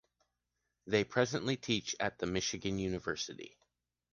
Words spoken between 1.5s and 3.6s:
teach at the Michigan University.